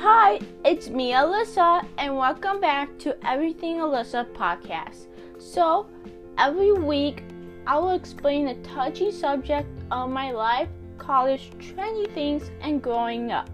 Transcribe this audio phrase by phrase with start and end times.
[0.00, 5.08] Hi, it's me, Alyssa, and welcome back to Everything Alyssa podcast.
[5.40, 5.88] So,
[6.38, 7.24] every week
[7.66, 10.68] I will explain a touchy subject of my life,
[10.98, 13.50] college, trendy things, and growing up.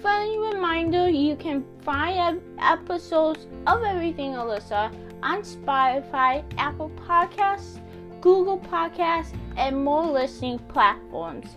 [0.00, 4.92] Friendly reminder you can find episodes of Everything Alyssa
[5.22, 7.78] on Spotify, Apple Podcasts,
[8.20, 11.56] Google Podcasts, and more listening platforms.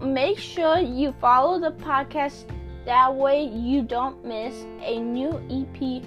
[0.00, 2.46] Make sure you follow the podcast
[2.84, 6.02] that way you don't miss a new EP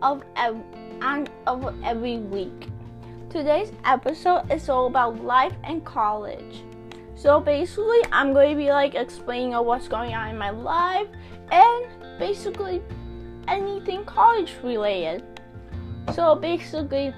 [0.00, 2.68] of on, of every week.
[3.28, 6.64] Today's episode is all about life and college.
[7.14, 11.06] So basically, I'm going to be like explaining what's going on in my life
[11.50, 11.86] and
[12.18, 12.82] basically
[13.48, 15.22] anything college related.
[16.14, 17.14] So basically,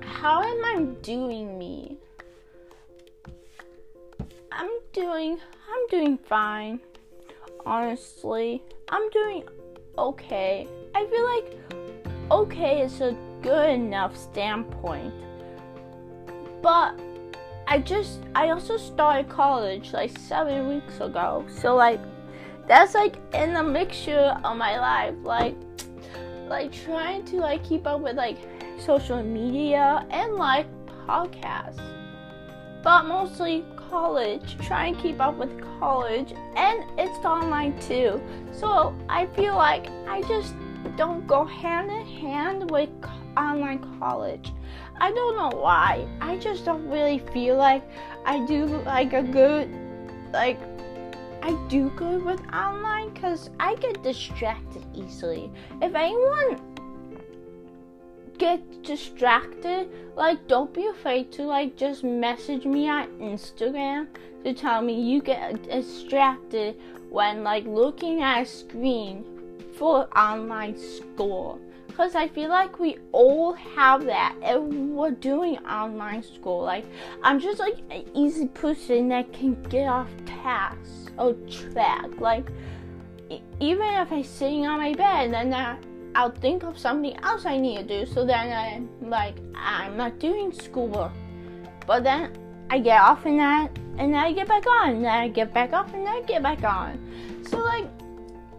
[0.00, 1.98] how am I doing me?
[4.50, 5.38] I'm doing
[5.70, 6.80] I'm doing fine
[7.66, 8.62] honestly.
[8.88, 9.42] I'm doing
[9.98, 10.66] okay.
[10.94, 15.12] I feel like okay is a good enough standpoint.
[16.62, 16.98] But
[17.66, 21.44] I just I also started college like seven weeks ago.
[21.48, 22.00] So like
[22.68, 25.14] that's like in the mixture of my life.
[25.22, 25.56] Like
[26.48, 28.38] like trying to like keep up with like
[28.78, 30.66] social media and like
[31.08, 31.82] podcasts.
[32.82, 38.20] But mostly college, try and keep up with college, and it's online too.
[38.52, 40.54] So I feel like I just
[40.96, 42.90] don't go hand in hand with
[43.36, 44.52] online college.
[44.98, 46.06] I don't know why.
[46.20, 47.82] I just don't really feel like
[48.24, 49.68] I do like a good,
[50.32, 50.58] like,
[51.42, 55.50] I do good with online because I get distracted easily.
[55.82, 56.58] If anyone
[58.38, 64.08] get distracted, like don't be afraid to like just message me on Instagram
[64.44, 66.76] to tell me you get distracted
[67.10, 69.24] when like looking at a screen
[69.76, 71.60] for online school.
[71.96, 76.62] Cause I feel like we all have that we're doing online school.
[76.62, 76.84] Like
[77.22, 82.20] I'm just like an easy person that can get off task or track.
[82.20, 82.50] Like
[83.60, 85.76] even if I'm sitting on my bed and I
[86.16, 88.10] I'll think of something else I need to do.
[88.10, 91.12] So then I'm like, I'm not doing schoolwork.
[91.86, 92.32] But then
[92.70, 93.68] I get off in that
[93.98, 94.94] and then I get back on.
[94.96, 96.98] And then I get back off and then I get back on.
[97.46, 97.84] So like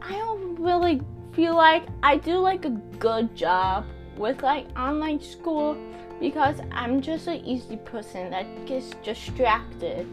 [0.03, 1.01] I don't really
[1.33, 3.85] feel like I do like a good job
[4.17, 5.75] with like online school
[6.19, 10.07] because I'm just an easy person that gets distracted.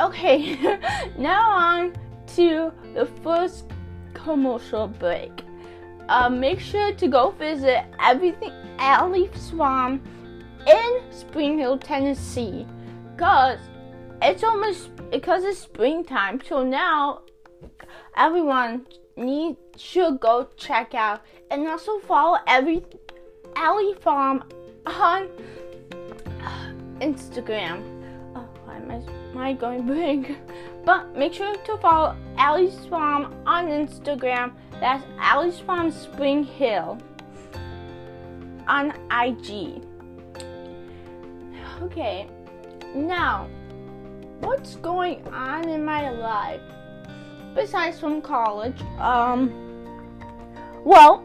[0.00, 0.58] Okay,
[1.18, 1.94] now on
[2.34, 3.64] to the first
[4.12, 5.45] commercial break
[6.08, 10.00] uh, make sure to go visit everything Allie's Farm
[10.66, 12.66] in Spring Hill, Tennessee,
[13.16, 13.58] cause
[14.22, 16.40] it's almost because it's springtime.
[16.48, 17.22] So now
[18.16, 18.86] everyone
[19.16, 22.84] need should go check out and also follow every
[23.56, 24.44] Allie Farm
[24.86, 25.28] on
[27.00, 27.82] Instagram.
[28.34, 30.36] Oh, why am I, am I going big?
[30.86, 34.52] But make sure to follow Allie's Farm on Instagram.
[34.78, 36.98] That's Allie's Farm Spring Hill
[38.68, 39.82] on IG.
[41.82, 42.28] Okay,
[42.94, 43.48] now
[44.40, 46.60] what's going on in my life
[47.56, 48.80] besides from college?
[49.00, 49.50] Um,
[50.84, 51.24] well,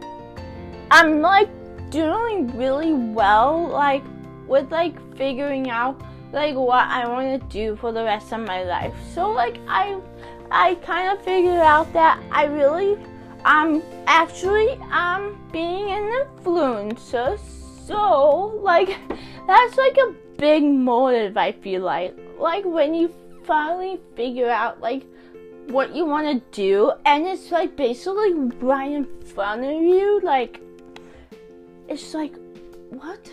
[0.89, 1.49] I'm like
[1.91, 4.03] doing really well, like
[4.47, 8.63] with like figuring out like what I want to do for the rest of my
[8.63, 8.93] life.
[9.13, 9.99] So like I
[10.49, 12.97] I kind of figured out that I really
[13.45, 17.39] um actually um being an influencer.
[17.85, 18.97] So like
[19.47, 22.15] that's like a big motive I feel like.
[22.37, 23.13] Like when you
[23.43, 25.03] finally figure out like
[25.67, 30.59] what you want to do and it's like basically right in front of you like
[31.87, 32.35] it's like
[32.89, 33.29] what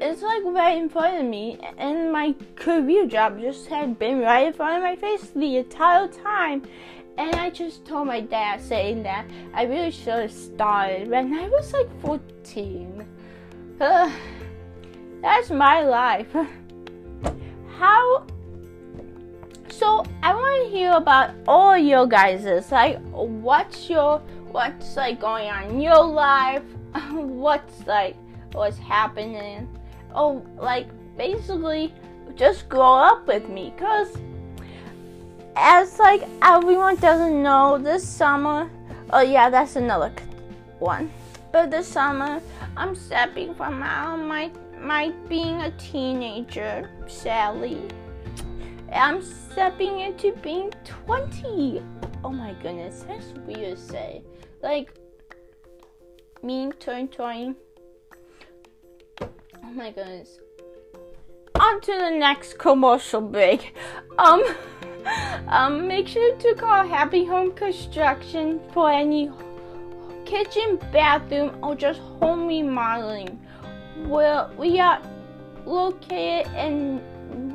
[0.00, 4.48] it's like right in front of me, and my career job just had been right
[4.48, 6.62] in front of my face the entire time.
[7.18, 11.48] And I just told my dad saying that I really should have started when I
[11.48, 13.06] was like 14.
[13.80, 14.10] Uh,
[15.22, 16.28] that's my life.
[17.78, 18.26] How?
[19.70, 22.70] So I want to hear about all your guys's.
[22.70, 24.18] Like, what's your
[24.52, 26.62] what's like going on in your life?
[27.12, 28.16] what's like
[28.52, 29.68] what's happening?
[30.16, 31.94] Oh, like basically
[32.34, 34.18] just grow up with me because
[35.56, 38.70] as like everyone doesn't know this summer
[39.10, 40.12] oh yeah that's another
[40.80, 41.10] one
[41.50, 42.42] but this summer
[42.76, 47.80] i'm stepping from out my my being a teenager sadly
[48.92, 51.80] i'm stepping into being 20
[52.26, 54.22] oh my goodness, that's weird to say.
[54.60, 54.98] Like,
[56.42, 57.54] mean turn turn.
[59.68, 60.38] Oh my goodness.
[61.56, 63.74] On to the next commercial break.
[64.16, 64.44] Um,
[65.48, 69.28] um, make sure to call Happy Home Construction for any
[70.24, 73.40] kitchen, bathroom, or just home remodeling.
[74.04, 75.02] Well, we are
[75.64, 77.02] located in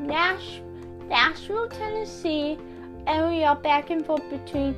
[0.06, 0.62] Nash,
[1.08, 2.58] Nashville, Tennessee,
[3.08, 4.76] and we are back and forth between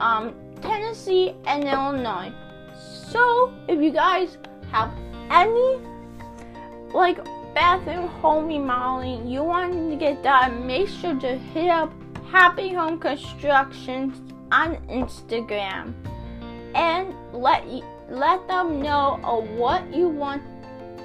[0.00, 2.32] um, Tennessee and Illinois.
[2.76, 4.38] So, if you guys
[4.72, 4.92] have
[5.30, 5.93] any
[6.94, 7.18] like
[7.54, 11.92] bathroom home remodeling you want to get done, make sure to hit up
[12.30, 14.12] Happy Home Construction
[14.50, 15.92] on Instagram
[16.74, 17.64] and let
[18.08, 20.42] let them know of what you want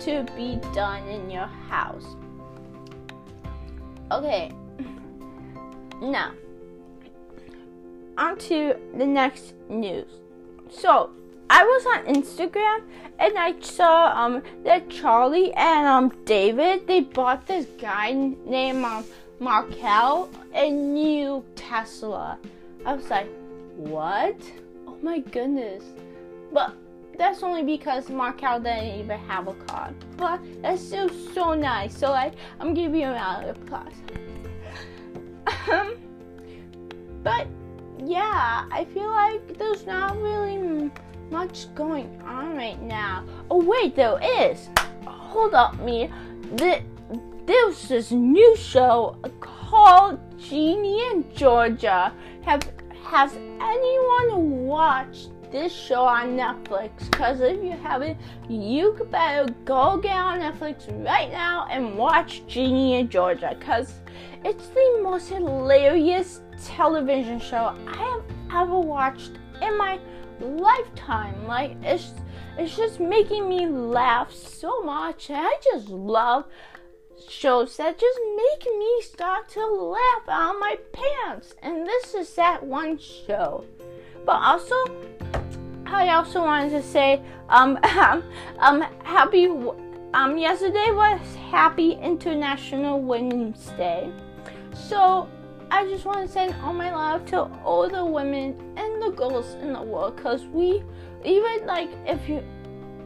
[0.02, 2.06] to be done in your house.
[4.12, 4.52] Okay,
[6.02, 6.34] now
[8.18, 10.10] on to the next news.
[10.70, 11.12] So
[11.50, 12.84] I was on Instagram
[13.18, 18.12] and I saw um that Charlie and um David they bought this guy
[18.46, 19.04] named um
[19.40, 22.38] Markel a new Tesla.
[22.86, 23.30] I was like,
[23.78, 24.36] what?
[24.88, 25.84] Oh my goodness.
[26.52, 26.76] But
[27.18, 29.92] that's only because Markel didn't even have a car.
[30.18, 31.98] But that's still so nice.
[31.98, 33.94] So like I'm giving him a applause.
[35.72, 35.98] Um,
[37.24, 37.48] but
[38.06, 40.92] yeah, I feel like there's not really
[41.32, 43.24] much going on right now.
[43.50, 44.70] Oh wait, there is.
[45.06, 46.10] Hold up, me.
[46.56, 46.82] The,
[47.46, 52.14] there's this new show called Ginny and Georgia.
[52.42, 52.72] Have
[53.04, 57.12] has anyone watched this show on Netflix?
[57.12, 58.18] Cause if you haven't,
[58.48, 63.58] you better go get on Netflix right now and watch Ginny and Georgia.
[63.60, 63.96] Cause
[64.46, 68.24] it's the most hilarious television show I have
[68.64, 70.00] ever watched in my
[70.40, 71.46] lifetime.
[71.48, 72.14] Like it's
[72.58, 75.30] it's just making me laugh so much.
[75.30, 76.46] I just love
[77.28, 81.54] shows that just make me start to laugh out my pants.
[81.62, 83.66] And this is that one show.
[84.26, 84.76] But also
[85.86, 88.24] I also wanted to say um um,
[88.60, 89.48] um happy
[90.14, 94.12] um yesterday was happy International Women's Day.
[94.74, 95.28] So
[95.72, 99.54] I just want to send all my love to all the women and the girls
[99.62, 100.84] in the world because we,
[101.24, 102.44] even like, if you,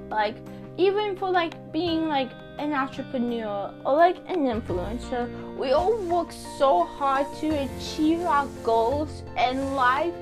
[0.10, 0.38] like,
[0.78, 5.28] even for like being like an entrepreneur or like an influencer,
[5.58, 10.14] we all work so hard to achieve our goals in life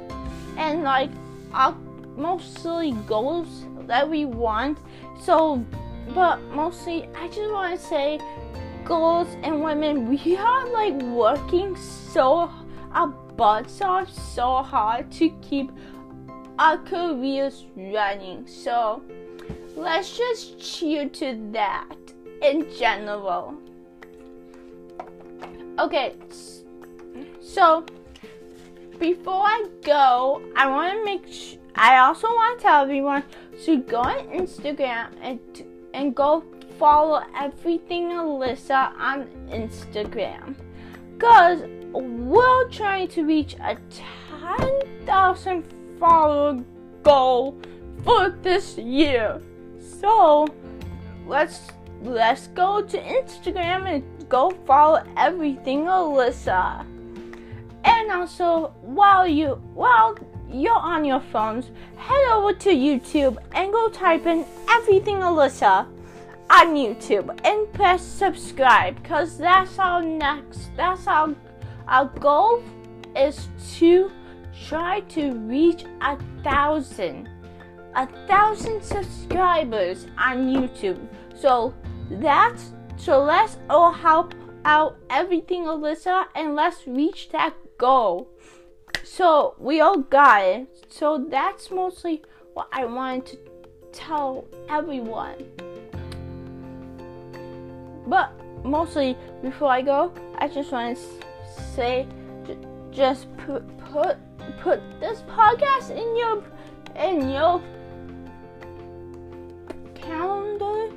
[0.57, 1.11] and like
[1.53, 1.75] our
[2.15, 4.77] mostly goals that we want.
[5.21, 5.63] So,
[6.13, 8.19] but mostly, I just want to say
[8.85, 12.49] girls and women, we are like working so
[12.93, 15.71] our butts off so hard to keep
[16.59, 18.45] our careers running.
[18.47, 19.01] So
[19.75, 21.95] let's just cheer to that
[22.41, 23.55] in general.
[25.79, 26.15] Okay,
[27.39, 27.85] so
[28.99, 31.57] before I go, I want to make sure.
[31.73, 33.23] I also want to tell everyone
[33.63, 35.39] to go on Instagram and
[35.93, 36.43] and go
[36.81, 40.55] follow everything Alyssa on Instagram.
[41.13, 41.61] Because
[41.93, 43.77] we're trying to reach a
[44.57, 45.63] 10,000
[45.99, 46.63] follower
[47.03, 47.55] goal
[48.03, 49.39] for this year.
[49.99, 50.47] So
[51.27, 51.69] let's
[52.01, 56.83] let's go to Instagram and go follow everything Alyssa.
[57.83, 60.17] And also while you while
[60.51, 65.85] you're on your phones, head over to YouTube and go type in everything Alyssa
[66.51, 71.33] on YouTube and press subscribe because that's our next that's our
[71.87, 72.61] our goal
[73.15, 74.11] is to
[74.67, 77.29] try to reach a thousand
[77.95, 80.99] a thousand subscribers on YouTube.
[81.35, 81.73] So
[82.09, 88.29] that's so let's all help out everything Alyssa and let's reach that goal.
[89.03, 90.67] So we all got it.
[90.89, 92.21] So that's mostly
[92.53, 93.39] what I wanted to
[93.91, 95.70] tell everyone.
[98.11, 98.33] But
[98.65, 101.03] mostly, before I go, I just want to
[101.73, 102.05] say,
[102.45, 102.57] j-
[102.91, 104.17] just put put
[104.59, 106.43] put this podcast in your
[106.97, 107.61] in your
[109.95, 110.93] calendar,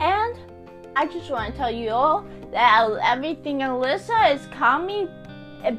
[0.00, 0.34] and
[0.96, 5.06] I just want to tell you all that everything Alyssa is coming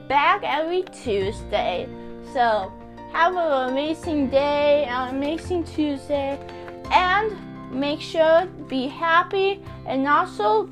[0.08, 1.89] back every Tuesday.
[2.32, 2.72] So
[3.12, 6.38] have an amazing day, an amazing Tuesday,
[6.92, 7.32] and
[7.72, 10.70] make sure be happy and also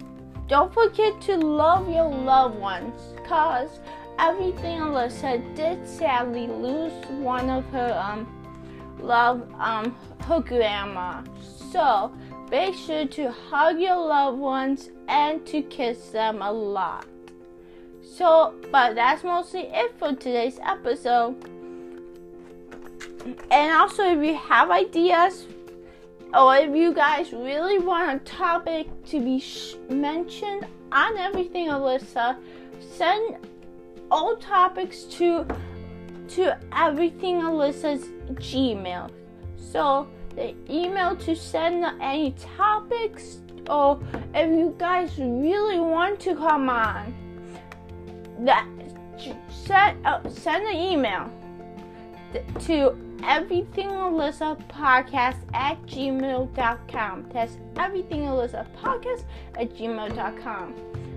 [0.47, 3.79] don't forget to love your loved ones cause
[4.19, 8.27] everything Alyssa did sadly lose one of her um
[8.99, 11.21] love um her grandma.
[11.71, 12.11] So
[12.49, 17.05] make sure to hug your loved ones and to kiss them a lot.
[18.01, 21.35] So, but that's mostly it for today's episode.
[23.49, 25.45] And also, if you have ideas
[26.33, 32.37] or if you guys really want a topic to be sh- mentioned on everything Alyssa,
[32.79, 33.37] send
[34.09, 35.45] all topics to
[36.29, 39.11] to everything Alyssa's Gmail.
[39.57, 43.99] So the email to send any topics or
[44.33, 47.13] if you guys really want to come on,
[48.39, 48.67] that
[49.49, 51.31] send uh, send an email
[52.61, 57.29] to everything Alyssa podcast at gmail.com.
[57.33, 59.23] That's everything Alyssa podcast
[59.57, 60.75] at gmail.com.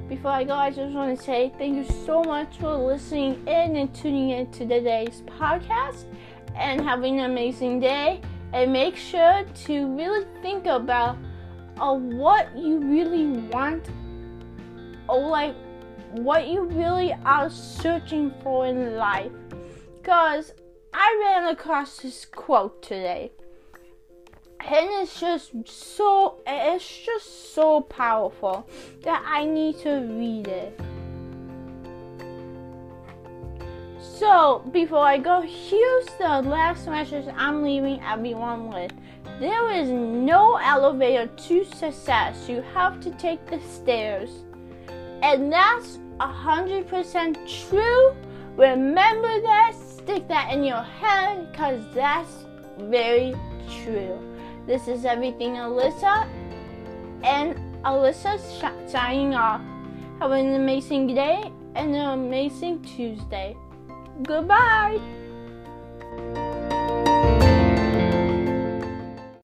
[0.08, 3.76] Before I go, I just want to say thank you so much for listening in
[3.76, 6.04] and tuning in to today's podcast
[6.54, 8.20] and having an amazing day.
[8.52, 11.18] And make sure to really think about
[11.80, 13.88] uh, what you really want
[15.08, 15.54] or like
[16.12, 19.32] what you really are searching for in life.
[20.00, 20.52] Because
[20.98, 23.30] I ran across this quote today.
[24.60, 28.66] And it's just so it's just so powerful
[29.02, 30.80] that I need to read it.
[34.00, 38.92] So before I go, here's the last message I'm leaving everyone with.
[39.38, 42.48] There is no elevator to success.
[42.48, 44.30] You have to take the stairs.
[45.22, 48.16] And that's 100% true.
[48.56, 49.74] Remember that
[50.06, 52.46] stick that in your head because that's
[52.78, 53.34] very
[53.82, 54.16] true.
[54.64, 56.28] This is everything, Alyssa.
[57.24, 59.60] And Alyssa's sh- signing off.
[60.20, 63.56] Have an amazing day and an amazing Tuesday.
[64.22, 65.00] Goodbye.